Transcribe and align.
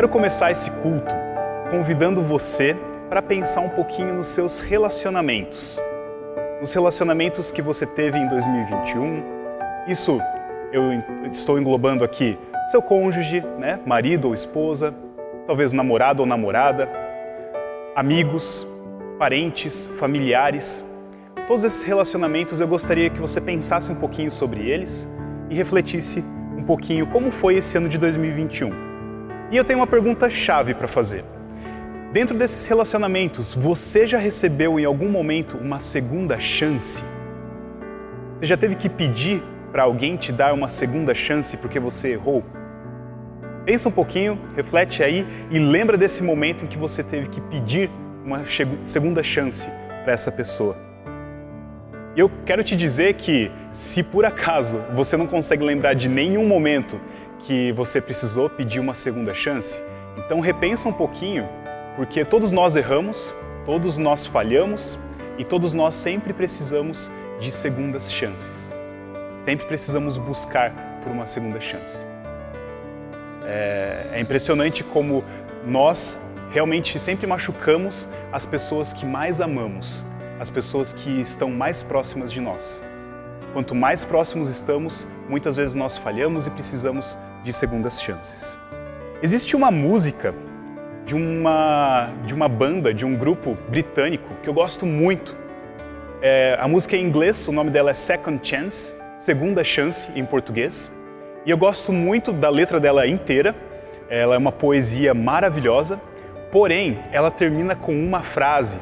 Quero 0.00 0.08
começar 0.08 0.50
esse 0.50 0.70
culto 0.70 1.14
convidando 1.70 2.22
você 2.22 2.74
para 3.10 3.20
pensar 3.20 3.60
um 3.60 3.68
pouquinho 3.68 4.14
nos 4.14 4.28
seus 4.28 4.58
relacionamentos. 4.58 5.78
Nos 6.58 6.72
relacionamentos 6.72 7.52
que 7.52 7.60
você 7.60 7.84
teve 7.84 8.16
em 8.16 8.26
2021. 8.26 9.22
Isso 9.86 10.18
eu 10.72 10.84
estou 11.30 11.58
englobando 11.58 12.02
aqui 12.02 12.38
seu 12.70 12.80
cônjuge, 12.80 13.44
né, 13.58 13.78
marido 13.84 14.28
ou 14.28 14.32
esposa, 14.32 14.94
talvez 15.46 15.74
namorado 15.74 16.22
ou 16.22 16.26
namorada, 16.26 16.88
amigos, 17.94 18.66
parentes, 19.18 19.88
familiares. 19.98 20.82
Todos 21.46 21.62
esses 21.62 21.82
relacionamentos 21.82 22.58
eu 22.58 22.66
gostaria 22.66 23.10
que 23.10 23.20
você 23.20 23.38
pensasse 23.38 23.92
um 23.92 23.96
pouquinho 23.96 24.30
sobre 24.30 24.66
eles 24.66 25.06
e 25.50 25.54
refletisse 25.54 26.24
um 26.56 26.62
pouquinho 26.62 27.06
como 27.06 27.30
foi 27.30 27.56
esse 27.56 27.76
ano 27.76 27.86
de 27.86 27.98
2021. 27.98 28.89
E 29.50 29.56
eu 29.56 29.64
tenho 29.64 29.80
uma 29.80 29.86
pergunta 29.86 30.30
chave 30.30 30.74
para 30.74 30.86
fazer. 30.86 31.24
Dentro 32.12 32.38
desses 32.38 32.66
relacionamentos, 32.66 33.52
você 33.52 34.06
já 34.06 34.16
recebeu 34.16 34.78
em 34.78 34.84
algum 34.84 35.08
momento 35.08 35.56
uma 35.56 35.80
segunda 35.80 36.38
chance? 36.38 37.02
Você 38.38 38.46
já 38.46 38.56
teve 38.56 38.76
que 38.76 38.88
pedir 38.88 39.42
para 39.72 39.82
alguém 39.82 40.16
te 40.16 40.30
dar 40.30 40.54
uma 40.54 40.68
segunda 40.68 41.14
chance 41.14 41.56
porque 41.56 41.80
você 41.80 42.12
errou? 42.12 42.44
Pensa 43.64 43.88
um 43.88 43.92
pouquinho, 43.92 44.40
reflete 44.54 45.02
aí 45.02 45.26
e 45.50 45.58
lembra 45.58 45.98
desse 45.98 46.22
momento 46.22 46.64
em 46.64 46.68
que 46.68 46.78
você 46.78 47.02
teve 47.02 47.28
que 47.28 47.40
pedir 47.40 47.90
uma 48.24 48.44
segunda 48.84 49.22
chance 49.22 49.68
para 50.04 50.12
essa 50.12 50.30
pessoa. 50.30 50.76
E 52.16 52.20
eu 52.20 52.30
quero 52.46 52.62
te 52.62 52.76
dizer 52.76 53.14
que, 53.14 53.50
se 53.70 54.02
por 54.02 54.24
acaso 54.24 54.78
você 54.94 55.16
não 55.16 55.26
consegue 55.26 55.64
lembrar 55.64 55.94
de 55.94 56.08
nenhum 56.08 56.46
momento 56.46 57.00
que 57.42 57.72
você 57.72 58.00
precisou 58.00 58.48
pedir 58.48 58.80
uma 58.80 58.94
segunda 58.94 59.34
chance, 59.34 59.80
então 60.16 60.40
repensa 60.40 60.88
um 60.88 60.92
pouquinho, 60.92 61.48
porque 61.96 62.24
todos 62.24 62.52
nós 62.52 62.76
erramos, 62.76 63.34
todos 63.64 63.98
nós 63.98 64.26
falhamos 64.26 64.98
e 65.38 65.44
todos 65.44 65.74
nós 65.74 65.94
sempre 65.94 66.32
precisamos 66.32 67.10
de 67.40 67.50
segundas 67.50 68.12
chances. 68.12 68.72
Sempre 69.42 69.66
precisamos 69.66 70.18
buscar 70.18 70.72
por 71.02 71.10
uma 71.10 71.26
segunda 71.26 71.60
chance. 71.60 72.04
É, 73.44 74.10
é 74.12 74.20
impressionante 74.20 74.84
como 74.84 75.24
nós 75.64 76.20
realmente 76.50 76.98
sempre 76.98 77.26
machucamos 77.26 78.08
as 78.32 78.44
pessoas 78.44 78.92
que 78.92 79.06
mais 79.06 79.40
amamos, 79.40 80.04
as 80.38 80.50
pessoas 80.50 80.92
que 80.92 81.20
estão 81.20 81.50
mais 81.50 81.82
próximas 81.82 82.30
de 82.32 82.40
nós. 82.40 82.80
Quanto 83.52 83.74
mais 83.74 84.04
próximos 84.04 84.48
estamos, 84.48 85.06
muitas 85.28 85.56
vezes 85.56 85.74
nós 85.74 85.96
falhamos 85.96 86.46
e 86.46 86.50
precisamos 86.50 87.16
de 87.42 87.52
segundas 87.52 88.00
chances. 88.00 88.56
Existe 89.22 89.54
uma 89.54 89.70
música 89.70 90.34
de 91.04 91.14
uma, 91.14 92.08
de 92.24 92.32
uma 92.34 92.48
banda, 92.48 92.94
de 92.94 93.04
um 93.04 93.16
grupo 93.16 93.56
britânico 93.68 94.34
que 94.42 94.48
eu 94.48 94.54
gosto 94.54 94.86
muito. 94.86 95.36
É, 96.22 96.56
a 96.60 96.68
música 96.68 96.96
é 96.96 96.98
em 96.98 97.04
inglês, 97.04 97.48
o 97.48 97.52
nome 97.52 97.70
dela 97.70 97.90
é 97.90 97.94
Second 97.94 98.46
Chance, 98.46 98.94
Segunda 99.18 99.64
Chance 99.64 100.08
em 100.14 100.24
português. 100.24 100.90
E 101.44 101.50
eu 101.50 101.58
gosto 101.58 101.92
muito 101.92 102.32
da 102.32 102.48
letra 102.48 102.78
dela 102.78 103.06
inteira. 103.06 103.54
Ela 104.08 104.34
é 104.34 104.38
uma 104.38 104.52
poesia 104.52 105.14
maravilhosa, 105.14 106.00
porém, 106.50 106.98
ela 107.12 107.30
termina 107.30 107.74
com 107.74 107.92
uma 107.92 108.20
frase 108.22 108.78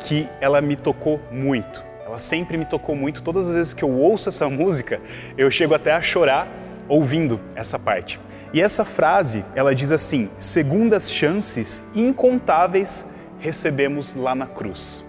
que 0.00 0.28
ela 0.40 0.60
me 0.60 0.76
tocou 0.76 1.20
muito. 1.30 1.82
Ela 2.06 2.18
sempre 2.18 2.56
me 2.56 2.64
tocou 2.64 2.94
muito. 2.94 3.22
Todas 3.22 3.46
as 3.48 3.52
vezes 3.52 3.74
que 3.74 3.82
eu 3.82 3.90
ouço 3.90 4.28
essa 4.28 4.48
música, 4.50 5.00
eu 5.36 5.50
chego 5.50 5.74
até 5.74 5.92
a 5.92 6.02
chorar 6.02 6.48
ouvindo 6.88 7.40
essa 7.54 7.78
parte. 7.78 8.20
E 8.52 8.60
essa 8.60 8.84
frase, 8.84 9.44
ela 9.54 9.74
diz 9.74 9.90
assim: 9.92 10.30
segundas 10.36 11.12
chances 11.12 11.84
incontáveis 11.94 13.06
recebemos 13.38 14.14
lá 14.14 14.34
na 14.34 14.46
cruz. 14.46 15.04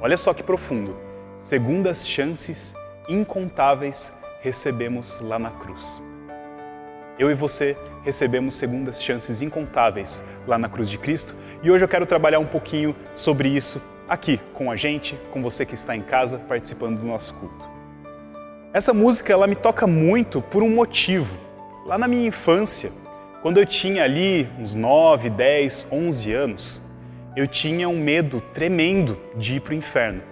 Olha 0.00 0.16
só 0.16 0.32
que 0.34 0.42
profundo. 0.42 0.96
Segundas 1.36 2.08
chances 2.08 2.74
incontáveis 3.08 4.12
recebemos 4.40 5.20
lá 5.20 5.38
na 5.38 5.50
cruz. 5.50 6.00
Eu 7.18 7.30
e 7.30 7.34
você 7.34 7.76
recebemos 8.02 8.54
segundas 8.54 9.02
chances 9.02 9.40
incontáveis 9.40 10.22
lá 10.46 10.58
na 10.58 10.68
cruz 10.68 10.90
de 10.90 10.98
Cristo 10.98 11.34
e 11.62 11.70
hoje 11.70 11.84
eu 11.84 11.88
quero 11.88 12.06
trabalhar 12.06 12.38
um 12.38 12.46
pouquinho 12.46 12.94
sobre 13.14 13.48
isso 13.48 13.80
aqui 14.08 14.38
com 14.52 14.70
a 14.70 14.76
gente, 14.76 15.18
com 15.32 15.42
você 15.42 15.64
que 15.64 15.74
está 15.74 15.96
em 15.96 16.02
casa 16.02 16.38
participando 16.38 16.98
do 16.98 17.06
nosso 17.06 17.34
culto. 17.34 17.73
Essa 18.74 18.92
música 18.92 19.32
ela 19.32 19.46
me 19.46 19.54
toca 19.54 19.86
muito 19.86 20.42
por 20.42 20.60
um 20.60 20.68
motivo. 20.68 21.36
Lá 21.86 21.96
na 21.96 22.08
minha 22.08 22.26
infância, 22.26 22.90
quando 23.40 23.58
eu 23.58 23.64
tinha 23.64 24.02
ali 24.02 24.50
uns 24.58 24.74
9, 24.74 25.30
10, 25.30 25.86
11 25.92 26.32
anos, 26.32 26.80
eu 27.36 27.46
tinha 27.46 27.88
um 27.88 27.96
medo 27.96 28.42
tremendo 28.52 29.16
de 29.36 29.54
ir 29.54 29.60
para 29.60 29.70
o 29.70 29.76
inferno. 29.76 30.22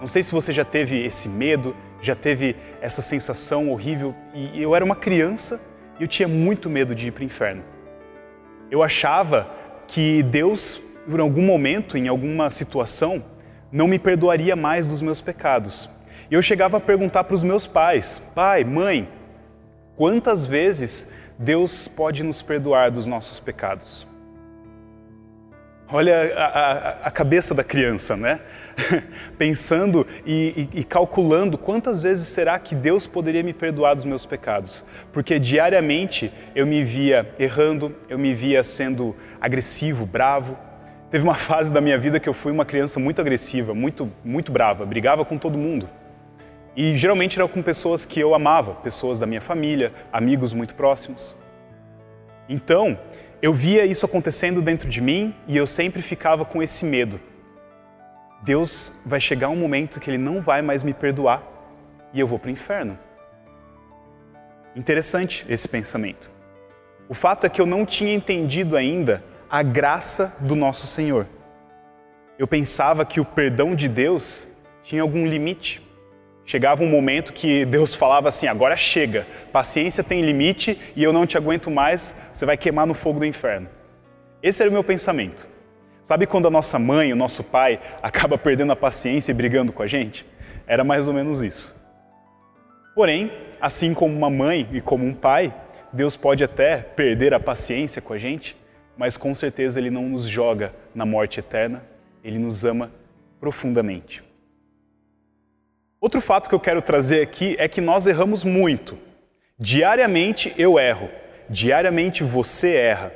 Não 0.00 0.08
sei 0.08 0.24
se 0.24 0.32
você 0.32 0.52
já 0.52 0.64
teve 0.64 1.00
esse 1.04 1.28
medo, 1.28 1.76
já 2.02 2.16
teve 2.16 2.56
essa 2.80 3.02
sensação 3.02 3.70
horrível. 3.70 4.16
E 4.34 4.60
eu 4.60 4.74
era 4.74 4.84
uma 4.84 4.96
criança 4.96 5.60
e 6.00 6.02
eu 6.02 6.08
tinha 6.08 6.26
muito 6.26 6.68
medo 6.68 6.92
de 6.92 7.06
ir 7.06 7.12
para 7.12 7.22
o 7.22 7.24
inferno. 7.24 7.62
Eu 8.68 8.82
achava 8.82 9.48
que 9.86 10.24
Deus, 10.24 10.82
por 11.08 11.20
algum 11.20 11.42
momento, 11.42 11.96
em 11.96 12.08
alguma 12.08 12.50
situação, 12.50 13.24
não 13.70 13.86
me 13.86 14.00
perdoaria 14.00 14.56
mais 14.56 14.90
dos 14.90 15.00
meus 15.00 15.20
pecados. 15.20 15.88
E 16.30 16.34
eu 16.34 16.42
chegava 16.42 16.76
a 16.76 16.80
perguntar 16.80 17.24
para 17.24 17.34
os 17.34 17.44
meus 17.44 17.66
pais: 17.66 18.20
pai, 18.34 18.64
mãe, 18.64 19.08
quantas 19.96 20.44
vezes 20.44 21.08
Deus 21.38 21.88
pode 21.88 22.22
nos 22.22 22.42
perdoar 22.42 22.90
dos 22.90 23.06
nossos 23.06 23.38
pecados? 23.38 24.06
Olha 25.90 26.34
a, 26.36 26.44
a, 26.44 26.90
a, 27.04 27.10
cabeça 27.10 27.54
da 27.54 27.64
criança, 27.64 28.14
né? 28.14 28.40
Pensando 29.38 30.06
e, 30.26 30.68
e, 30.74 30.80
e, 30.80 30.84
calculando 30.84 31.56
quantas 31.56 32.02
vezes 32.02 32.28
será 32.28 32.58
que 32.58 32.74
Deus 32.74 33.06
poderia 33.06 33.42
me 33.42 33.54
perdoar 33.54 33.94
dos 33.94 34.04
meus 34.04 34.26
pecados? 34.26 34.84
Porque 35.14 35.38
diariamente 35.38 36.30
eu 36.54 36.66
me 36.66 36.84
via 36.84 37.32
errando, 37.38 37.96
eu 38.06 38.18
me 38.18 38.34
via 38.34 38.62
sendo 38.62 39.16
agressivo, 39.40 40.04
bravo. 40.04 40.58
Teve 41.10 41.24
uma 41.24 41.32
fase 41.48 41.72
da 41.72 41.80
minha 41.80 41.96
vida 41.96 42.20
que 42.20 42.28
eu 42.28 42.34
fui 42.34 42.52
uma 42.52 42.66
criança 42.66 43.00
muito 43.00 43.22
agressiva, 43.22 43.72
muito, 43.72 44.12
muito 44.22 44.52
brava, 44.52 44.84
brigava 44.84 45.24
com 45.24 45.38
todo 45.38 45.56
mundo. 45.56 45.88
E 46.78 46.96
geralmente 46.96 47.36
era 47.36 47.48
com 47.48 47.60
pessoas 47.60 48.06
que 48.06 48.20
eu 48.20 48.36
amava, 48.36 48.72
pessoas 48.72 49.18
da 49.18 49.26
minha 49.26 49.40
família, 49.40 49.92
amigos 50.12 50.52
muito 50.52 50.76
próximos. 50.76 51.34
Então, 52.48 52.96
eu 53.42 53.52
via 53.52 53.84
isso 53.84 54.06
acontecendo 54.06 54.62
dentro 54.62 54.88
de 54.88 55.00
mim 55.00 55.34
e 55.48 55.56
eu 55.56 55.66
sempre 55.66 56.00
ficava 56.00 56.44
com 56.44 56.62
esse 56.62 56.84
medo. 56.84 57.20
Deus 58.44 58.94
vai 59.04 59.20
chegar 59.20 59.48
um 59.48 59.56
momento 59.56 59.98
que 59.98 60.08
Ele 60.08 60.18
não 60.18 60.40
vai 60.40 60.62
mais 60.62 60.84
me 60.84 60.94
perdoar 60.94 61.42
e 62.14 62.20
eu 62.20 62.28
vou 62.28 62.38
para 62.38 62.46
o 62.46 62.52
inferno. 62.52 62.96
Interessante 64.76 65.44
esse 65.48 65.66
pensamento. 65.66 66.30
O 67.08 67.14
fato 67.14 67.44
é 67.44 67.50
que 67.50 67.60
eu 67.60 67.66
não 67.66 67.84
tinha 67.84 68.14
entendido 68.14 68.76
ainda 68.76 69.24
a 69.50 69.64
graça 69.64 70.36
do 70.38 70.54
nosso 70.54 70.86
Senhor. 70.86 71.26
Eu 72.38 72.46
pensava 72.46 73.04
que 73.04 73.18
o 73.18 73.24
perdão 73.24 73.74
de 73.74 73.88
Deus 73.88 74.46
tinha 74.84 75.02
algum 75.02 75.26
limite. 75.26 75.87
Chegava 76.48 76.82
um 76.82 76.88
momento 76.88 77.34
que 77.34 77.66
Deus 77.66 77.94
falava 77.94 78.30
assim: 78.30 78.46
agora 78.46 78.74
chega, 78.74 79.26
paciência 79.52 80.02
tem 80.02 80.22
limite 80.22 80.80
e 80.96 81.04
eu 81.04 81.12
não 81.12 81.26
te 81.26 81.36
aguento 81.36 81.70
mais, 81.70 82.16
você 82.32 82.46
vai 82.46 82.56
queimar 82.56 82.86
no 82.86 82.94
fogo 82.94 83.18
do 83.18 83.26
inferno. 83.26 83.68
Esse 84.42 84.62
era 84.62 84.70
o 84.70 84.72
meu 84.72 84.82
pensamento. 84.82 85.46
Sabe 86.02 86.26
quando 86.26 86.48
a 86.48 86.50
nossa 86.50 86.78
mãe, 86.78 87.12
o 87.12 87.16
nosso 87.16 87.44
pai, 87.44 87.78
acaba 88.02 88.38
perdendo 88.38 88.72
a 88.72 88.76
paciência 88.76 89.30
e 89.30 89.34
brigando 89.34 89.74
com 89.74 89.82
a 89.82 89.86
gente? 89.86 90.24
Era 90.66 90.82
mais 90.82 91.06
ou 91.06 91.12
menos 91.12 91.42
isso. 91.42 91.76
Porém, 92.94 93.30
assim 93.60 93.92
como 93.92 94.16
uma 94.16 94.30
mãe 94.30 94.66
e 94.72 94.80
como 94.80 95.04
um 95.04 95.12
pai, 95.12 95.52
Deus 95.92 96.16
pode 96.16 96.42
até 96.42 96.78
perder 96.78 97.34
a 97.34 97.38
paciência 97.38 98.00
com 98.00 98.14
a 98.14 98.18
gente, 98.18 98.56
mas 98.96 99.18
com 99.18 99.34
certeza 99.34 99.78
Ele 99.78 99.90
não 99.90 100.08
nos 100.08 100.26
joga 100.26 100.72
na 100.94 101.04
morte 101.04 101.40
eterna, 101.40 101.82
Ele 102.24 102.38
nos 102.38 102.64
ama 102.64 102.90
profundamente. 103.38 104.26
Outro 106.00 106.20
fato 106.20 106.48
que 106.48 106.54
eu 106.54 106.60
quero 106.60 106.80
trazer 106.80 107.22
aqui 107.22 107.56
é 107.58 107.66
que 107.66 107.80
nós 107.80 108.06
erramos 108.06 108.44
muito. 108.44 108.96
Diariamente 109.58 110.54
eu 110.56 110.78
erro, 110.78 111.10
diariamente 111.50 112.22
você 112.22 112.76
erra. 112.76 113.12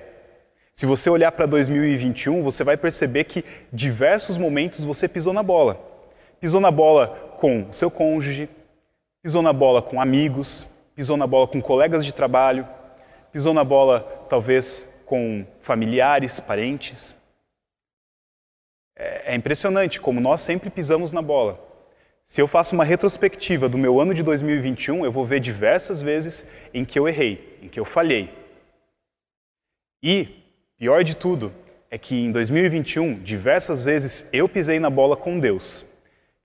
Se 0.72 0.84
você 0.84 1.08
olhar 1.08 1.30
para 1.30 1.46
2021, 1.46 2.42
você 2.42 2.64
vai 2.64 2.76
perceber 2.76 3.24
que 3.24 3.44
diversos 3.72 4.36
momentos 4.36 4.84
você 4.84 5.06
pisou 5.06 5.32
na 5.32 5.42
bola. 5.42 5.80
Pisou 6.40 6.60
na 6.60 6.72
bola 6.72 7.36
com 7.38 7.72
seu 7.72 7.88
cônjuge, 7.88 8.48
pisou 9.22 9.42
na 9.42 9.52
bola 9.52 9.80
com 9.80 10.00
amigos, 10.00 10.66
pisou 10.96 11.16
na 11.16 11.26
bola 11.26 11.46
com 11.46 11.62
colegas 11.62 12.04
de 12.04 12.12
trabalho, 12.12 12.66
pisou 13.30 13.54
na 13.54 13.62
bola 13.62 14.00
talvez 14.28 14.88
com 15.06 15.46
familiares, 15.60 16.40
parentes. 16.40 17.14
É, 18.96 19.32
é 19.32 19.34
impressionante 19.36 20.00
como 20.00 20.20
nós 20.20 20.40
sempre 20.40 20.68
pisamos 20.68 21.12
na 21.12 21.22
bola. 21.22 21.71
Se 22.24 22.40
eu 22.40 22.46
faço 22.46 22.74
uma 22.74 22.84
retrospectiva 22.84 23.68
do 23.68 23.76
meu 23.76 24.00
ano 24.00 24.14
de 24.14 24.22
2021, 24.22 25.04
eu 25.04 25.12
vou 25.12 25.26
ver 25.26 25.40
diversas 25.40 26.00
vezes 26.00 26.46
em 26.72 26.84
que 26.84 26.98
eu 26.98 27.08
errei, 27.08 27.58
em 27.60 27.68
que 27.68 27.80
eu 27.80 27.84
falhei. 27.84 28.30
E, 30.02 30.28
pior 30.78 31.02
de 31.02 31.16
tudo, 31.16 31.52
é 31.90 31.98
que 31.98 32.14
em 32.14 32.30
2021, 32.30 33.22
diversas 33.22 33.84
vezes 33.84 34.28
eu 34.32 34.48
pisei 34.48 34.78
na 34.78 34.88
bola 34.88 35.16
com 35.16 35.38
Deus. 35.38 35.84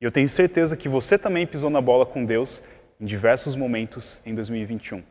E 0.01 0.06
eu 0.06 0.12
tenho 0.12 0.27
certeza 0.27 0.75
que 0.75 0.89
você 0.89 1.18
também 1.18 1.47
pisou 1.47 1.69
na 1.69 1.79
bola 1.79 2.06
com 2.06 2.25
Deus 2.25 2.62
em 3.00 3.06
diversos 3.06 3.56
momentos 3.56 4.21
em 4.25 4.33
2021. 4.35 5.03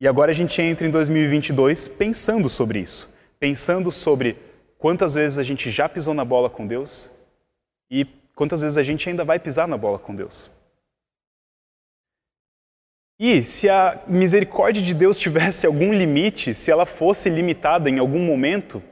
E 0.00 0.06
agora 0.06 0.30
a 0.30 0.34
gente 0.34 0.60
entra 0.60 0.86
em 0.86 0.90
2022 0.90 1.88
pensando 1.88 2.48
sobre 2.48 2.80
isso, 2.80 3.12
pensando 3.38 3.90
sobre 3.90 4.36
quantas 4.78 5.14
vezes 5.14 5.38
a 5.38 5.42
gente 5.42 5.70
já 5.70 5.88
pisou 5.88 6.12
na 6.12 6.24
bola 6.24 6.50
com 6.50 6.66
Deus 6.66 7.10
e 7.90 8.06
quantas 8.34 8.62
vezes 8.62 8.76
a 8.76 8.82
gente 8.82 9.08
ainda 9.08 9.24
vai 9.24 9.38
pisar 9.38 9.68
na 9.68 9.76
bola 9.76 9.98
com 9.98 10.14
Deus. 10.14 10.50
E 13.18 13.44
se 13.44 13.68
a 13.68 14.02
misericórdia 14.08 14.82
de 14.82 14.92
Deus 14.92 15.18
tivesse 15.18 15.66
algum 15.66 15.92
limite, 15.92 16.52
se 16.52 16.70
ela 16.70 16.84
fosse 16.84 17.30
limitada 17.30 17.88
em 17.88 17.98
algum 17.98 18.18
momento, 18.18 18.82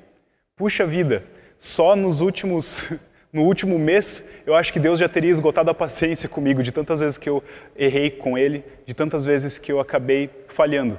puxa 0.56 0.86
vida, 0.86 1.24
só 1.58 1.96
nos 1.96 2.20
últimos 2.20 2.88
no 3.32 3.44
último 3.44 3.78
mês, 3.78 4.28
eu 4.44 4.54
acho 4.54 4.72
que 4.72 4.78
Deus 4.78 4.98
já 4.98 5.08
teria 5.08 5.30
esgotado 5.30 5.70
a 5.70 5.74
paciência 5.74 6.28
comigo 6.28 6.62
de 6.62 6.70
tantas 6.70 7.00
vezes 7.00 7.16
que 7.16 7.30
eu 7.30 7.42
errei 7.74 8.10
com 8.10 8.36
ele, 8.36 8.62
de 8.86 8.92
tantas 8.92 9.24
vezes 9.24 9.58
que 9.58 9.72
eu 9.72 9.80
acabei 9.80 10.28
falhando. 10.48 10.98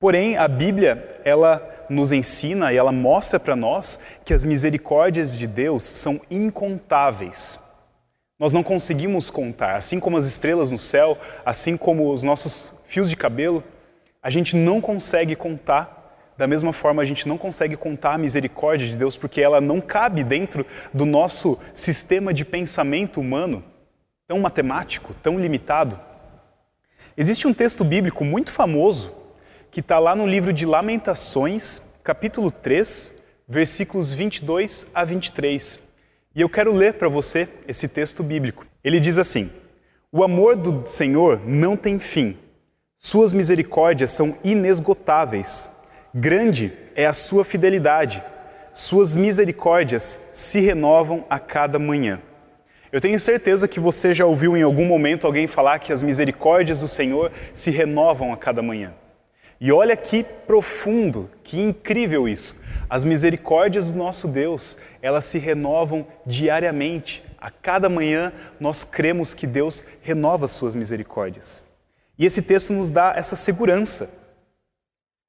Porém, 0.00 0.38
a 0.38 0.48
Bíblia, 0.48 1.06
ela 1.26 1.84
nos 1.90 2.10
ensina 2.10 2.72
e 2.72 2.76
ela 2.78 2.90
mostra 2.90 3.38
para 3.38 3.54
nós 3.54 3.98
que 4.24 4.32
as 4.32 4.42
misericórdias 4.42 5.36
de 5.36 5.46
Deus 5.46 5.84
são 5.84 6.18
incontáveis. 6.30 7.60
Nós 8.38 8.54
não 8.54 8.62
conseguimos 8.62 9.28
contar, 9.28 9.74
assim 9.74 10.00
como 10.00 10.16
as 10.16 10.24
estrelas 10.24 10.70
no 10.70 10.78
céu, 10.78 11.18
assim 11.44 11.76
como 11.76 12.10
os 12.10 12.22
nossos 12.22 12.72
fios 12.86 13.10
de 13.10 13.16
cabelo, 13.16 13.62
a 14.22 14.30
gente 14.30 14.56
não 14.56 14.80
consegue 14.80 15.36
contar. 15.36 16.32
Da 16.34 16.46
mesma 16.46 16.72
forma, 16.72 17.02
a 17.02 17.04
gente 17.04 17.28
não 17.28 17.36
consegue 17.36 17.76
contar 17.76 18.14
a 18.14 18.18
misericórdia 18.18 18.88
de 18.88 18.96
Deus 18.96 19.18
porque 19.18 19.42
ela 19.42 19.60
não 19.60 19.82
cabe 19.82 20.24
dentro 20.24 20.64
do 20.94 21.04
nosso 21.04 21.60
sistema 21.74 22.32
de 22.32 22.42
pensamento 22.42 23.20
humano, 23.20 23.62
tão 24.26 24.38
matemático, 24.38 25.12
tão 25.22 25.38
limitado. 25.38 26.00
Existe 27.18 27.46
um 27.46 27.52
texto 27.52 27.84
bíblico 27.84 28.24
muito 28.24 28.50
famoso 28.50 29.19
que 29.70 29.80
está 29.80 29.98
lá 30.00 30.16
no 30.16 30.26
livro 30.26 30.52
de 30.52 30.66
Lamentações, 30.66 31.80
capítulo 32.02 32.50
3, 32.50 33.12
versículos 33.48 34.12
22 34.12 34.88
a 34.92 35.04
23. 35.04 35.78
E 36.34 36.40
eu 36.40 36.48
quero 36.48 36.72
ler 36.74 36.94
para 36.94 37.08
você 37.08 37.48
esse 37.68 37.86
texto 37.86 38.22
bíblico. 38.22 38.66
Ele 38.82 38.98
diz 38.98 39.16
assim: 39.16 39.48
O 40.10 40.24
amor 40.24 40.56
do 40.56 40.86
Senhor 40.88 41.40
não 41.46 41.76
tem 41.76 42.00
fim, 42.00 42.36
suas 42.98 43.32
misericórdias 43.32 44.10
são 44.10 44.36
inesgotáveis. 44.42 45.68
Grande 46.12 46.72
é 46.96 47.06
a 47.06 47.12
sua 47.12 47.44
fidelidade, 47.44 48.24
suas 48.72 49.14
misericórdias 49.14 50.20
se 50.32 50.58
renovam 50.60 51.24
a 51.30 51.38
cada 51.38 51.78
manhã. 51.78 52.20
Eu 52.90 53.00
tenho 53.00 53.20
certeza 53.20 53.68
que 53.68 53.78
você 53.78 54.12
já 54.12 54.26
ouviu 54.26 54.56
em 54.56 54.62
algum 54.62 54.84
momento 54.84 55.28
alguém 55.28 55.46
falar 55.46 55.78
que 55.78 55.92
as 55.92 56.02
misericórdias 56.02 56.80
do 56.80 56.88
Senhor 56.88 57.30
se 57.54 57.70
renovam 57.70 58.32
a 58.32 58.36
cada 58.36 58.60
manhã. 58.60 58.92
E 59.60 59.70
olha 59.70 59.94
que 59.94 60.24
profundo, 60.24 61.30
que 61.44 61.60
incrível 61.60 62.26
isso. 62.26 62.58
As 62.88 63.04
misericórdias 63.04 63.92
do 63.92 63.98
nosso 63.98 64.26
Deus, 64.26 64.78
elas 65.02 65.26
se 65.26 65.38
renovam 65.38 66.06
diariamente. 66.24 67.22
A 67.38 67.50
cada 67.50 67.88
manhã 67.88 68.32
nós 68.58 68.84
cremos 68.84 69.34
que 69.34 69.46
Deus 69.46 69.84
renova 70.00 70.46
as 70.46 70.52
suas 70.52 70.74
misericórdias. 70.74 71.62
E 72.18 72.24
esse 72.24 72.42
texto 72.42 72.72
nos 72.72 72.90
dá 72.90 73.12
essa 73.16 73.36
segurança. 73.36 74.10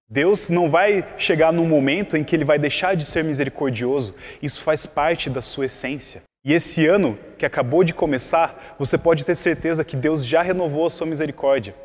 Deus 0.09 0.49
não 0.49 0.69
vai 0.69 1.07
chegar 1.17 1.53
num 1.53 1.67
momento 1.67 2.17
em 2.17 2.23
que 2.23 2.35
ele 2.35 2.43
vai 2.43 2.59
deixar 2.59 2.95
de 2.95 3.05
ser 3.05 3.23
misericordioso. 3.23 4.15
Isso 4.41 4.63
faz 4.63 4.85
parte 4.85 5.29
da 5.29 5.41
sua 5.41 5.67
essência. 5.67 6.23
E 6.43 6.53
esse 6.53 6.87
ano 6.87 7.17
que 7.37 7.45
acabou 7.45 7.83
de 7.83 7.93
começar, 7.93 8.75
você 8.79 8.97
pode 8.97 9.25
ter 9.25 9.35
certeza 9.35 9.85
que 9.85 9.95
Deus 9.95 10.25
já 10.25 10.41
renovou 10.41 10.85
a 10.85 10.89
sua 10.89 11.05
misericórdia. 11.05 11.75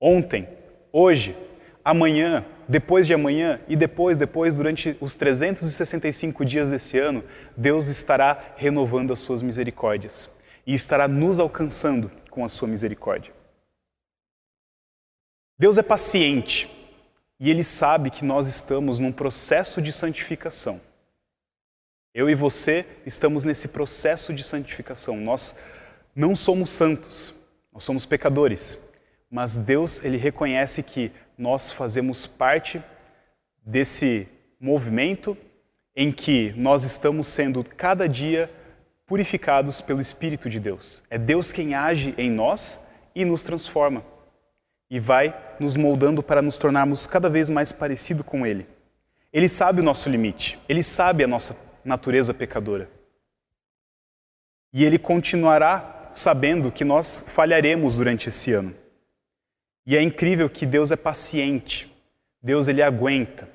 Ontem, 0.00 0.46
hoje, 0.92 1.36
amanhã, 1.84 2.44
depois 2.68 3.06
de 3.06 3.14
amanhã 3.14 3.60
e 3.66 3.74
depois, 3.74 4.16
depois, 4.16 4.54
durante 4.54 4.96
os 5.00 5.16
365 5.16 6.44
dias 6.44 6.68
desse 6.68 6.98
ano, 6.98 7.24
Deus 7.56 7.86
estará 7.86 8.54
renovando 8.56 9.12
as 9.12 9.20
suas 9.20 9.42
misericórdias 9.42 10.28
e 10.66 10.74
estará 10.74 11.08
nos 11.08 11.38
alcançando 11.38 12.10
com 12.30 12.44
a 12.44 12.48
sua 12.48 12.68
misericórdia. 12.68 13.32
Deus 15.58 15.78
é 15.78 15.82
paciente 15.82 16.70
e 17.40 17.50
Ele 17.50 17.64
sabe 17.64 18.10
que 18.10 18.24
nós 18.24 18.46
estamos 18.46 19.00
num 19.00 19.12
processo 19.12 19.80
de 19.80 19.92
santificação. 19.92 20.80
Eu 22.14 22.28
e 22.28 22.34
você 22.34 22.86
estamos 23.06 23.44
nesse 23.44 23.68
processo 23.68 24.34
de 24.34 24.42
santificação. 24.44 25.16
Nós 25.16 25.56
não 26.14 26.36
somos 26.36 26.70
santos, 26.70 27.34
nós 27.72 27.84
somos 27.84 28.04
pecadores 28.04 28.78
mas 29.30 29.56
Deus 29.56 30.02
ele 30.04 30.16
reconhece 30.16 30.82
que 30.82 31.12
nós 31.36 31.70
fazemos 31.70 32.26
parte 32.26 32.82
desse 33.64 34.28
movimento 34.60 35.36
em 35.94 36.10
que 36.10 36.52
nós 36.56 36.84
estamos 36.84 37.28
sendo 37.28 37.62
cada 37.64 38.08
dia 38.08 38.50
purificados 39.06 39.80
pelo 39.80 40.00
Espírito 40.00 40.48
de 40.48 40.60
Deus. 40.60 41.02
É 41.10 41.18
Deus 41.18 41.52
quem 41.52 41.74
age 41.74 42.14
em 42.16 42.30
nós 42.30 42.80
e 43.14 43.24
nos 43.24 43.42
transforma 43.42 44.04
e 44.90 44.98
vai 44.98 45.36
nos 45.60 45.76
moldando 45.76 46.22
para 46.22 46.40
nos 46.40 46.58
tornarmos 46.58 47.06
cada 47.06 47.28
vez 47.28 47.48
mais 47.48 47.72
parecido 47.72 48.24
com 48.24 48.46
Ele. 48.46 48.66
Ele 49.32 49.48
sabe 49.48 49.80
o 49.80 49.84
nosso 49.84 50.08
limite, 50.08 50.58
Ele 50.68 50.82
sabe 50.82 51.24
a 51.24 51.28
nossa 51.28 51.56
natureza 51.84 52.32
pecadora. 52.32 52.90
E 54.72 54.84
Ele 54.84 54.98
continuará 54.98 56.10
sabendo 56.12 56.72
que 56.72 56.84
nós 56.84 57.24
falharemos 57.28 57.96
durante 57.96 58.28
esse 58.28 58.52
ano. 58.52 58.74
E 59.88 59.96
é 59.96 60.02
incrível 60.02 60.50
que 60.50 60.66
Deus 60.66 60.90
é 60.90 60.96
paciente. 60.96 61.90
Deus 62.42 62.68
ele 62.68 62.82
aguenta. 62.82 63.48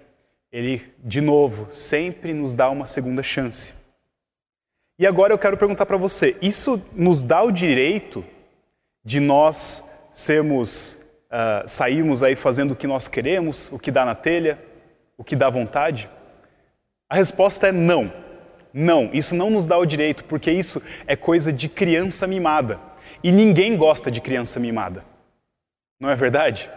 Ele, 0.51 0.81
de 0.97 1.21
novo, 1.21 1.67
sempre 1.69 2.33
nos 2.33 2.55
dá 2.55 2.71
uma 2.71 2.87
segunda 2.87 3.21
chance. 3.21 3.75
E 4.97 5.05
agora 5.05 5.31
eu 5.31 5.37
quero 5.37 5.57
perguntar 5.57 5.85
para 5.85 5.95
você: 5.95 6.35
isso 6.41 6.83
nos 6.95 7.23
dá 7.23 7.43
o 7.43 7.51
direito 7.51 8.25
de 9.05 9.19
nós 9.19 9.87
sermos, 10.11 10.99
uh, 11.27 11.69
sairmos 11.69 12.23
aí 12.23 12.35
fazendo 12.35 12.71
o 12.71 12.75
que 12.75 12.87
nós 12.87 13.07
queremos, 13.07 13.71
o 13.71 13.77
que 13.77 13.91
dá 13.91 14.03
na 14.03 14.15
telha, 14.15 14.57
o 15.15 15.23
que 15.23 15.35
dá 15.35 15.51
vontade? 15.51 16.09
A 17.07 17.15
resposta 17.15 17.67
é 17.67 17.71
não. 17.71 18.11
Não, 18.73 19.11
isso 19.13 19.35
não 19.35 19.51
nos 19.51 19.67
dá 19.67 19.77
o 19.77 19.85
direito, 19.85 20.23
porque 20.23 20.49
isso 20.49 20.81
é 21.05 21.15
coisa 21.15 21.53
de 21.53 21.69
criança 21.69 22.25
mimada. 22.25 22.79
E 23.23 23.31
ninguém 23.31 23.77
gosta 23.77 24.09
de 24.09 24.19
criança 24.19 24.59
mimada. 24.59 25.12
Não 26.03 26.09
é 26.09 26.17
verdade? 26.17 26.69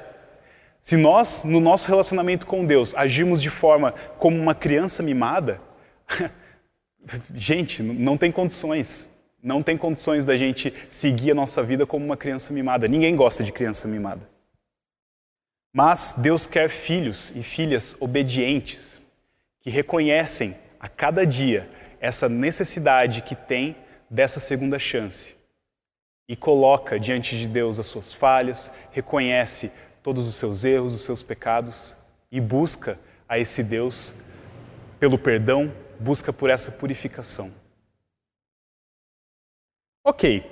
Se 0.80 0.96
nós, 0.96 1.42
no 1.42 1.58
nosso 1.58 1.88
relacionamento 1.88 2.46
com 2.46 2.64
Deus, 2.64 2.94
agimos 2.94 3.42
de 3.42 3.50
forma 3.50 3.92
como 4.20 4.40
uma 4.40 4.54
criança 4.54 5.02
mimada, 5.02 5.60
gente, 7.34 7.82
não 7.82 8.16
tem 8.16 8.30
condições. 8.30 9.04
Não 9.42 9.64
tem 9.64 9.76
condições 9.76 10.24
da 10.24 10.38
gente 10.38 10.72
seguir 10.88 11.32
a 11.32 11.34
nossa 11.34 11.60
vida 11.60 11.84
como 11.84 12.04
uma 12.04 12.16
criança 12.16 12.52
mimada. 12.52 12.86
Ninguém 12.86 13.16
gosta 13.16 13.42
de 13.42 13.50
criança 13.50 13.88
mimada. 13.88 14.20
Mas 15.74 16.14
Deus 16.16 16.46
quer 16.46 16.70
filhos 16.70 17.32
e 17.34 17.42
filhas 17.42 17.96
obedientes, 17.98 19.02
que 19.58 19.70
reconhecem 19.70 20.56
a 20.78 20.88
cada 20.88 21.26
dia 21.26 21.68
essa 21.98 22.28
necessidade 22.28 23.22
que 23.22 23.34
tem 23.34 23.74
dessa 24.08 24.38
segunda 24.38 24.78
chance 24.78 25.34
e 26.28 26.34
coloca 26.34 26.98
diante 26.98 27.38
de 27.38 27.46
Deus 27.46 27.78
as 27.78 27.86
suas 27.86 28.12
falhas, 28.12 28.70
reconhece 28.90 29.70
todos 30.02 30.26
os 30.26 30.34
seus 30.34 30.64
erros, 30.64 30.94
os 30.94 31.02
seus 31.02 31.22
pecados 31.22 31.96
e 32.30 32.40
busca 32.40 32.98
a 33.28 33.38
esse 33.38 33.62
Deus 33.62 34.12
pelo 34.98 35.18
perdão, 35.18 35.72
busca 36.00 36.32
por 36.32 36.50
essa 36.50 36.70
purificação. 36.70 37.52
Ok, 40.04 40.44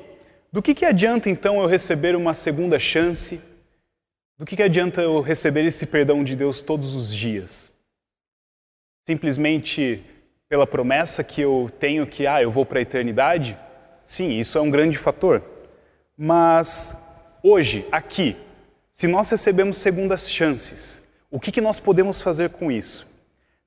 do 0.53 0.63
que, 0.63 0.75
que 0.75 0.85
adianta 0.85 1.31
então 1.31 1.61
eu 1.61 1.67
receber 1.67 2.17
uma 2.17 2.35
segunda 2.35 2.79
chance? 2.79 3.41
Do 4.37 4.45
que, 4.45 4.57
que 4.57 4.63
adianta 4.63 5.01
eu 5.01 5.21
receber 5.21 5.65
esse 5.65 5.87
perdão 5.87 6.25
de 6.25 6.35
Deus 6.35 6.61
todos 6.61 6.95
os 6.95 7.15
dias? 7.15 7.73
Simplesmente 9.07 10.05
pela 10.49 10.67
promessa 10.67 11.23
que 11.23 11.41
eu 11.41 11.71
tenho 11.79 12.07
que, 12.07 12.27
ah, 12.27 12.43
eu 12.43 12.51
vou 12.51 12.67
para 12.67 12.81
a 12.81 12.83
eternidade? 12.83 13.57
Sim, 14.05 14.39
isso 14.39 14.59
é 14.59 14.61
um 14.61 14.71
grande 14.71 14.99
fator. 14.99 15.54
Mas 16.17 16.97
hoje, 17.43 17.85
aqui, 17.91 18.37
se 18.93 19.09
nós 19.09 19.29
recebemos 19.29 19.79
segundas 19.79 20.31
chances, 20.31 21.03
o 21.29 21.41
que, 21.41 21.51
que 21.51 21.61
nós 21.61 21.81
podemos 21.81 22.23
fazer 22.23 22.51
com 22.51 22.71
isso? 22.71 23.05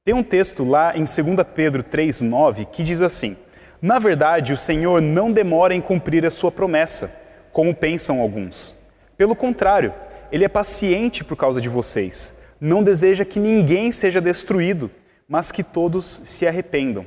Tem 0.06 0.16
um 0.16 0.24
texto 0.24 0.64
lá 0.64 0.96
em 0.96 1.04
2 1.04 1.18
Pedro 1.54 1.84
3,9 1.84 2.66
que 2.68 2.86
diz 2.86 3.02
assim: 3.02 3.36
Na 3.82 4.00
verdade, 4.00 4.54
o 4.54 4.58
Senhor 4.58 5.02
não 5.02 5.30
demora 5.30 5.76
em 5.76 5.82
cumprir 5.82 6.26
a 6.26 6.30
sua 6.30 6.50
promessa, 6.50 7.14
como 7.52 7.76
pensam 7.76 8.22
alguns. 8.22 8.74
Pelo 9.18 9.36
contrário, 9.36 9.94
ele 10.32 10.46
é 10.46 10.50
paciente 10.50 11.26
por 11.26 11.36
causa 11.36 11.60
de 11.60 11.68
vocês, 11.68 12.34
não 12.62 12.82
deseja 12.82 13.26
que 13.26 13.42
ninguém 13.42 13.92
seja 13.92 14.22
destruído, 14.22 14.90
mas 15.28 15.52
que 15.52 15.64
todos 15.64 16.22
se 16.24 16.48
arrependam. 16.48 17.06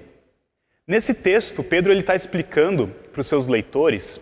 Nesse 0.87 1.15
texto, 1.15 1.65
Pedro 1.65 1.95
está 1.95 2.15
explicando 2.15 2.89
para 3.11 3.23
os 3.23 3.27
seus 3.27 3.49
leitores 3.49 4.21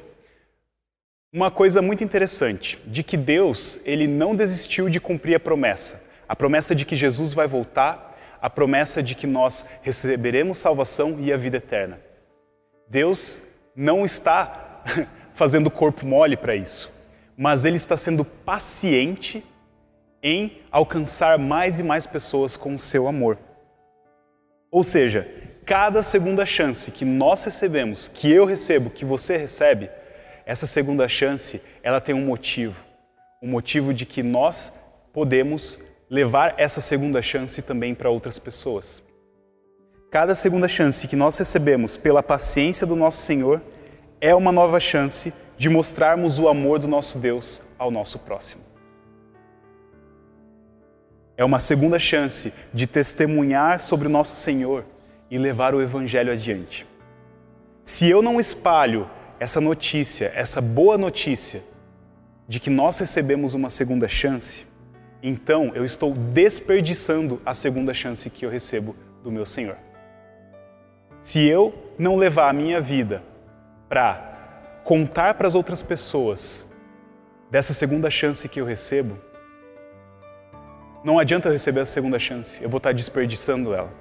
uma 1.33 1.51
coisa 1.51 1.83
muito 1.83 2.03
interessante, 2.03 2.79
de 2.87 3.03
que 3.03 3.17
Deus 3.17 3.81
ele 3.85 4.07
não 4.07 4.35
desistiu 4.35 4.89
de 4.89 4.99
cumprir 4.99 5.35
a 5.35 5.41
promessa, 5.41 6.03
a 6.27 6.35
promessa 6.35 6.75
de 6.75 6.87
que 6.87 6.97
Jesus 6.97 7.35
vai 7.35 7.47
voltar, 7.47 8.17
a 8.41 8.49
promessa 8.49 9.03
de 9.03 9.15
que 9.15 9.27
nós 9.27 9.65
receberemos 9.83 10.57
salvação 10.57 11.19
e 11.21 11.31
a 11.31 11.37
vida 11.37 11.59
eterna. 11.59 12.01
Deus 12.89 13.43
não 13.77 14.07
está 14.07 14.83
fazendo 15.35 15.71
corpo 15.71 16.07
mole 16.07 16.37
para 16.37 16.57
isso, 16.57 16.91
mas 17.37 17.67
ele 17.67 17.77
está 17.77 17.97
sendo 17.97 18.25
paciente 18.25 19.45
em 20.23 20.63
alcançar 20.71 21.39
mais 21.39 21.79
e 21.79 21.83
mais 21.83 22.07
pessoas 22.07 22.57
com 22.57 22.75
o 22.75 22.79
seu 22.79 23.07
amor. 23.07 23.39
Ou 24.71 24.83
seja, 24.83 25.29
cada 25.67 26.03
segunda 26.03 26.47
chance 26.47 26.91
que 26.91 27.05
nós 27.05 27.45
recebemos, 27.45 28.09
que 28.09 28.31
eu 28.31 28.47
recebo, 28.47 28.89
que 28.89 29.05
você 29.05 29.37
recebe, 29.37 29.91
essa 30.49 30.67
segunda 30.67 31.07
chance, 31.07 31.61
ela 31.83 32.01
tem 32.01 32.15
um 32.15 32.25
motivo. 32.25 32.83
O 33.43 33.47
um 33.47 33.51
motivo 33.51 33.93
de 33.93 34.07
que 34.07 34.23
nós 34.23 34.73
podemos 35.13 35.79
levar 36.09 36.55
essa 36.57 36.81
segunda 36.81 37.21
chance 37.21 37.61
também 37.61 37.95
para 37.95 38.09
outras 38.09 38.39
pessoas. 38.39 39.03
Cada 40.11 40.35
segunda 40.35 40.67
chance 40.67 41.07
que 41.07 41.15
nós 41.15 41.37
recebemos 41.37 41.99
pela 41.99 42.23
paciência 42.23 42.87
do 42.87 42.97
nosso 42.97 43.21
Senhor 43.21 43.61
é 44.23 44.35
uma 44.35 44.51
nova 44.51 44.81
chance 44.81 45.35
de 45.59 45.69
mostrarmos 45.69 46.39
o 46.39 46.49
amor 46.49 46.79
do 46.79 46.89
nosso 46.89 47.19
Deus 47.19 47.61
ao 47.79 47.91
nosso 47.91 48.19
próximo. 48.19 48.63
É 51.37 51.45
uma 51.45 51.61
segunda 51.61 51.99
chance 51.99 52.55
de 52.73 52.87
testemunhar 52.87 53.83
sobre 53.83 54.09
o 54.09 54.11
nosso 54.11 54.35
Senhor 54.35 54.87
e 55.31 55.37
levar 55.37 55.75
o 55.75 55.83
Evangelho 55.83 56.33
adiante. 56.33 56.87
Se 57.85 58.09
eu 58.09 58.23
não 58.23 58.41
espalho 58.41 59.11
essa 59.41 59.61
notícia, 59.61 60.33
essa 60.35 60.61
boa 60.61 60.99
notícia, 60.99 61.63
de 62.47 62.59
que 62.59 62.71
nós 62.71 62.99
recebemos 62.99 63.55
uma 63.55 63.69
segunda 63.69 64.09
chance, 64.09 64.67
então 65.23 65.73
eu 65.75 65.85
estou 65.85 66.13
desperdiçando 66.13 67.41
a 67.45 67.55
segunda 67.55 67.93
chance 67.93 68.31
que 68.31 68.47
eu 68.47 68.51
recebo 68.51 68.97
do 69.23 69.31
meu 69.31 69.45
Senhor. 69.45 69.77
Se 71.21 71.45
eu 71.47 71.75
não 71.99 72.17
levar 72.17 72.49
a 72.49 72.53
minha 72.53 72.81
vida 72.81 73.23
para 73.89 74.81
contar 74.85 75.35
para 75.35 75.47
as 75.47 75.55
outras 75.55 75.83
pessoas 75.83 76.67
dessa 77.51 77.73
segunda 77.73 78.11
chance 78.11 78.49
que 78.49 78.61
eu 78.61 78.65
recebo, 78.65 79.19
não 81.05 81.19
adianta 81.19 81.49
eu 81.49 81.53
receber 81.53 81.81
a 81.81 81.87
segunda 81.87 82.19
chance, 82.19 82.63
eu 82.63 82.69
vou 82.69 82.79
estar 82.79 82.93
desperdiçando 82.93 83.75
ela. 83.75 83.93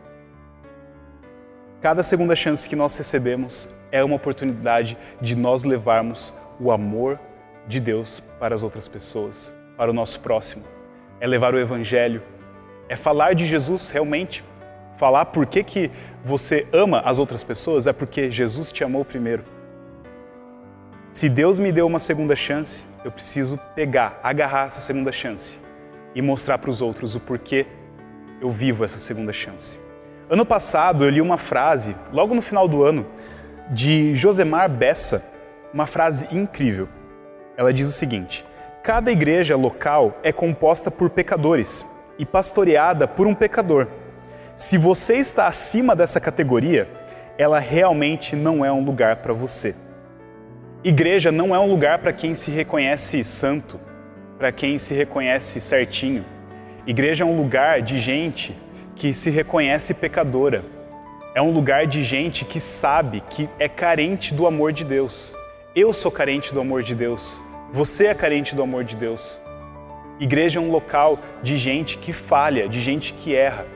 Cada 1.79 2.01
segunda 2.01 2.36
chance 2.36 2.67
que 2.67 2.75
nós 2.75 2.98
recebemos 2.98 3.69
é 3.91 4.03
uma 4.03 4.15
oportunidade 4.15 4.98
de 5.22 5.36
nós 5.36 5.63
levarmos 5.63 6.34
o 6.60 6.72
amor 6.72 7.19
de 7.67 7.79
Deus 7.79 8.19
para 8.39 8.55
as 8.55 8.63
outras 8.63 8.88
pessoas, 8.88 9.55
para 9.77 9.91
o 9.91 9.93
nosso 9.93 10.19
próximo. 10.22 10.63
É 11.19 11.27
levar 11.27 11.53
o 11.53 11.60
Evangelho, 11.60 12.24
é 12.89 12.96
falar 12.96 13.36
de 13.36 13.46
Jesus 13.46 13.89
realmente. 13.91 14.43
Falar 14.98 15.25
por 15.25 15.46
que, 15.46 15.63
que 15.63 15.91
você 16.25 16.67
ama 16.74 17.01
as 17.01 17.19
outras 17.19 17.43
pessoas 17.43 17.86
é 17.86 17.93
porque 17.93 18.31
Jesus 18.31 18.72
te 18.72 18.84
amou 18.84 19.05
primeiro. 19.05 19.43
Se 21.12 21.29
Deus 21.29 21.60
me 21.60 21.72
deu 21.72 21.86
uma 21.86 22.00
segunda 22.00 22.36
chance, 22.36 22.88
eu 23.05 23.12
preciso 23.12 23.60
pegar, 23.75 24.19
agarrar 24.24 24.65
essa 24.65 24.79
segunda 24.79 25.12
chance 25.12 25.60
e 26.15 26.24
mostrar 26.24 26.57
para 26.57 26.72
os 26.72 26.81
outros 26.81 27.13
o 27.13 27.19
porquê 27.19 27.67
eu 28.41 28.50
vivo 28.50 28.84
essa 28.84 28.98
segunda 28.98 29.31
chance. 29.31 29.87
Ano 30.29 30.46
passado 30.46 31.05
eu 31.05 31.10
li 31.10 31.22
uma 31.22 31.38
frase, 31.38 31.96
logo 32.12 32.36
no 32.36 32.41
final 32.41 32.67
do 32.67 32.84
ano, 32.84 33.07
de 33.69 34.13
Josemar 34.13 34.69
Bessa, 34.69 35.24
uma 35.74 35.86
frase 35.86 36.27
incrível. 36.29 36.89
Ela 37.55 37.72
diz 37.72 37.88
o 37.88 37.93
seguinte: 37.93 38.46
Cada 38.84 39.10
igreja 39.10 39.55
local 39.55 40.19
é 40.24 40.34
composta 40.34 40.91
por 40.91 41.10
pecadores 41.10 41.86
e 42.19 42.25
pastoreada 42.25 43.07
por 43.07 43.25
um 43.25 43.34
pecador. 43.34 43.88
Se 44.53 44.77
você 44.77 45.15
está 45.15 45.48
acima 45.48 45.96
dessa 45.96 46.19
categoria, 46.19 46.89
ela 47.38 47.60
realmente 47.60 48.36
não 48.36 48.65
é 48.65 48.72
um 48.72 48.84
lugar 48.84 49.17
para 49.17 49.31
você. 49.31 49.75
Igreja 50.84 51.31
não 51.31 51.55
é 51.55 51.60
um 51.60 51.69
lugar 51.69 52.00
para 52.00 52.12
quem 52.12 52.36
se 52.36 52.51
reconhece 52.51 53.24
santo, 53.24 53.79
para 54.38 54.51
quem 54.51 54.77
se 54.77 54.93
reconhece 54.93 55.62
certinho. 55.62 56.25
Igreja 56.86 57.24
é 57.24 57.27
um 57.27 57.38
lugar 57.38 57.81
de 57.81 57.98
gente 57.98 58.53
que 58.98 59.13
se 59.13 59.30
reconhece 59.30 59.94
pecadora. 59.94 60.66
É 61.36 61.42
um 61.42 61.51
lugar 61.51 61.86
de 61.86 62.01
gente 62.04 62.44
que 62.44 62.60
sabe 62.60 63.22
que 63.30 63.48
é 63.60 63.70
carente 63.70 64.34
do 64.34 64.48
amor 64.48 64.74
de 64.74 64.84
Deus. 64.84 65.36
Eu 65.75 65.94
sou 65.94 66.12
carente 66.12 66.54
do 66.54 66.60
amor 66.60 66.82
de 66.82 66.96
Deus. 66.96 67.42
Você 67.72 68.08
é 68.08 68.16
carente 68.16 68.56
do 68.56 68.63
amor 68.63 68.84
de 68.84 68.96
Deus. 68.96 69.39
Igreja 70.20 70.60
é 70.60 70.62
um 70.62 70.72
local 70.72 71.20
de 71.44 71.58
gente 71.58 72.00
que 72.00 72.12
falha, 72.12 72.68
de 72.68 72.82
gente 72.82 73.13
que 73.13 73.36
erra. 73.36 73.68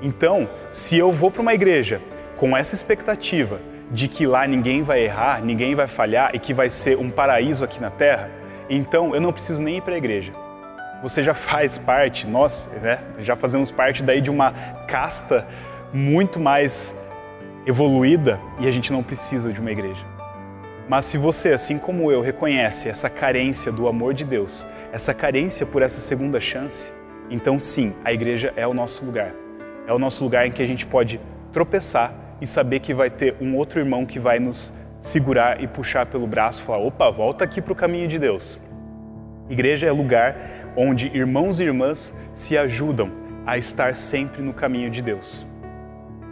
Então, 0.00 0.48
se 0.70 0.96
eu 0.96 1.12
vou 1.12 1.30
para 1.30 1.42
uma 1.42 1.52
igreja 1.52 2.00
com 2.38 2.56
essa 2.56 2.74
expectativa 2.74 3.60
de 3.90 4.08
que 4.08 4.26
lá 4.26 4.46
ninguém 4.46 4.82
vai 4.82 5.04
errar, 5.04 5.42
ninguém 5.42 5.74
vai 5.74 5.86
falhar 5.86 6.30
e 6.34 6.38
que 6.38 6.54
vai 6.54 6.70
ser 6.70 6.96
um 6.96 7.10
paraíso 7.10 7.62
aqui 7.62 7.80
na 7.80 7.90
terra, 7.90 8.30
então 8.70 9.14
eu 9.14 9.20
não 9.20 9.32
preciso 9.32 9.62
nem 9.62 9.76
ir 9.76 9.82
para 9.82 9.94
a 9.94 9.98
igreja. 9.98 10.32
Você 11.02 11.22
já 11.22 11.34
faz 11.34 11.76
parte, 11.78 12.26
nós 12.26 12.68
né, 12.82 12.98
já 13.18 13.36
fazemos 13.36 13.70
parte 13.70 14.02
daí 14.02 14.20
de 14.20 14.30
uma 14.30 14.52
casta 14.86 15.46
muito 15.92 16.40
mais 16.40 16.96
evoluída 17.66 18.40
e 18.58 18.66
a 18.66 18.70
gente 18.70 18.92
não 18.92 19.02
precisa 19.02 19.52
de 19.52 19.60
uma 19.60 19.70
igreja. 19.70 20.04
Mas 20.88 21.04
se 21.04 21.18
você, 21.18 21.50
assim 21.52 21.78
como 21.78 22.12
eu, 22.12 22.20
reconhece 22.20 22.88
essa 22.88 23.10
carência 23.10 23.72
do 23.72 23.88
amor 23.88 24.14
de 24.14 24.24
Deus, 24.24 24.64
essa 24.92 25.12
carência 25.12 25.66
por 25.66 25.82
essa 25.82 26.00
segunda 26.00 26.40
chance, 26.40 26.92
então 27.28 27.58
sim, 27.58 27.92
a 28.04 28.12
igreja 28.12 28.52
é 28.56 28.66
o 28.66 28.72
nosso 28.72 29.04
lugar. 29.04 29.32
É 29.86 29.92
o 29.92 29.98
nosso 29.98 30.22
lugar 30.22 30.46
em 30.46 30.52
que 30.52 30.62
a 30.62 30.66
gente 30.66 30.86
pode 30.86 31.20
tropeçar 31.52 32.14
e 32.40 32.46
saber 32.46 32.80
que 32.80 32.94
vai 32.94 33.10
ter 33.10 33.34
um 33.40 33.56
outro 33.56 33.80
irmão 33.80 34.06
que 34.06 34.20
vai 34.20 34.38
nos 34.38 34.72
segurar 34.98 35.62
e 35.62 35.66
puxar 35.66 36.06
pelo 36.06 36.26
braço 36.26 36.62
falar: 36.62 36.78
opa, 36.78 37.10
volta 37.10 37.44
aqui 37.44 37.60
para 37.60 37.72
o 37.72 37.76
caminho 37.76 38.06
de 38.06 38.18
Deus. 38.18 38.58
Igreja 39.48 39.86
é 39.86 39.92
lugar 39.92 40.36
onde 40.76 41.08
irmãos 41.08 41.58
e 41.58 41.64
irmãs 41.64 42.14
se 42.32 42.56
ajudam 42.58 43.10
a 43.46 43.56
estar 43.56 43.96
sempre 43.96 44.42
no 44.42 44.52
caminho 44.52 44.90
de 44.90 45.00
Deus, 45.00 45.46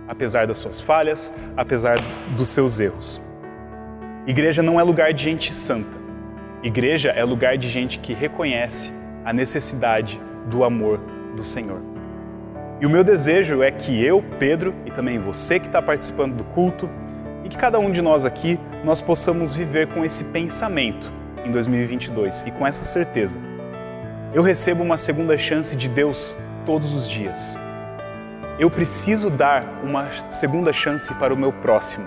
apesar 0.07 0.47
das 0.47 0.59
suas 0.59 0.81
falhas, 0.81 1.33
apesar 1.57 1.97
dos 2.37 2.49
seus 2.49 2.79
erros. 2.81 3.23
Igreja 4.27 4.63
não 4.63 4.79
é 4.79 4.83
lugar 4.83 5.13
de 5.13 5.23
gente 5.23 5.55
santa. 5.55 5.99
Igreja 6.63 7.11
é 7.11 7.23
lugar 7.25 7.57
de 7.57 7.69
gente 7.69 7.99
que 7.99 8.13
reconhece 8.13 8.91
a 9.25 9.33
necessidade 9.33 10.21
do 10.47 10.65
amor 10.65 11.01
do 11.37 11.45
Senhor. 11.45 11.81
E 12.81 12.87
o 12.87 12.91
meu 12.91 13.05
desejo 13.05 13.63
é 13.63 13.71
que 13.71 14.03
eu, 14.05 14.23
Pedro, 14.39 14.75
e 14.85 14.91
também 14.91 15.19
você 15.19 15.61
que 15.61 15.67
está 15.67 15.81
participando 15.81 16.37
do 16.37 16.45
culto, 16.45 16.91
e 17.45 17.49
que 17.49 17.57
cada 17.57 17.79
um 17.79 17.91
de 17.91 18.01
nós 18.01 18.25
aqui, 18.25 18.59
nós 18.83 19.01
possamos 19.01 19.55
viver 19.55 19.89
com 19.89 20.05
esse 20.05 20.25
pensamento 20.25 21.13
em 21.45 21.51
2022 21.51 22.45
e 22.47 22.51
com 22.51 22.67
essa 22.67 22.85
certeza. 22.85 23.39
Eu 24.35 24.43
recebo 24.43 24.83
uma 24.83 24.97
segunda 24.97 25.39
chance 25.39 25.77
de 25.77 25.89
Deus 25.89 26.37
todos 26.67 26.93
os 26.93 27.09
dias. 27.09 27.57
Eu 28.59 28.69
preciso 28.69 29.31
dar 29.31 29.65
uma 29.81 30.11
segunda 30.29 30.73
chance 30.73 31.15
para 31.15 31.33
o 31.33 31.37
meu 31.37 31.53
próximo. 31.53 32.05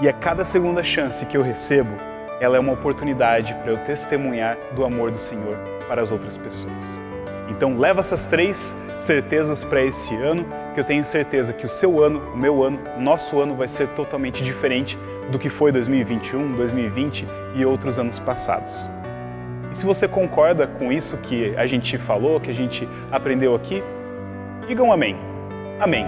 E 0.00 0.08
a 0.08 0.12
cada 0.14 0.42
segunda 0.42 0.82
chance 0.82 1.26
que 1.26 1.36
eu 1.36 1.42
recebo, 1.42 1.94
ela 2.40 2.56
é 2.56 2.60
uma 2.60 2.72
oportunidade 2.72 3.54
para 3.56 3.72
eu 3.72 3.84
testemunhar 3.84 4.56
do 4.74 4.86
amor 4.86 5.10
do 5.10 5.18
Senhor 5.18 5.58
para 5.86 6.00
as 6.00 6.10
outras 6.10 6.38
pessoas. 6.38 6.98
Então, 7.50 7.76
leva 7.76 8.00
essas 8.00 8.26
três 8.26 8.74
certezas 8.96 9.62
para 9.62 9.82
esse 9.82 10.16
ano, 10.16 10.46
que 10.72 10.80
eu 10.80 10.84
tenho 10.84 11.04
certeza 11.04 11.52
que 11.52 11.66
o 11.66 11.68
seu 11.68 12.02
ano, 12.02 12.22
o 12.32 12.38
meu 12.38 12.62
ano, 12.62 12.80
nosso 12.98 13.38
ano 13.38 13.54
vai 13.54 13.68
ser 13.68 13.86
totalmente 13.88 14.42
diferente 14.42 14.98
do 15.30 15.38
que 15.38 15.50
foi 15.50 15.72
2021, 15.72 16.56
2020 16.56 17.26
e 17.54 17.66
outros 17.66 17.98
anos 17.98 18.18
passados. 18.18 18.88
E 19.72 19.76
se 19.76 19.86
você 19.86 20.06
concorda 20.06 20.66
com 20.66 20.92
isso 20.92 21.16
que 21.16 21.54
a 21.56 21.66
gente 21.66 21.96
falou, 21.96 22.38
que 22.38 22.50
a 22.50 22.54
gente 22.54 22.86
aprendeu 23.10 23.54
aqui, 23.54 23.82
diga 24.68 24.82
um 24.82 24.92
amém. 24.92 25.16
Amém. 25.80 26.06